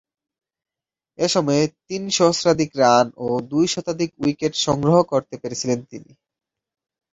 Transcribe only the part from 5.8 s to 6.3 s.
তিনি।